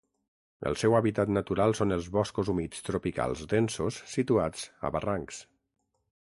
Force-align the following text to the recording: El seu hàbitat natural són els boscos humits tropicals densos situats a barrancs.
El 0.69 0.77
seu 0.83 0.95
hàbitat 0.99 1.31
natural 1.35 1.75
són 1.81 1.93
els 1.97 2.07
boscos 2.17 2.49
humits 2.55 2.81
tropicals 2.89 3.45
densos 3.55 4.01
situats 4.17 4.67
a 4.91 4.95
barrancs. 4.97 5.47